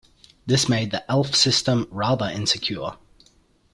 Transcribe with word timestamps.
This 0.47 0.67
made 0.67 0.89
the 0.89 1.05
Aleph 1.13 1.35
system 1.35 1.85
rather 1.91 2.25
insecure. 2.25 2.93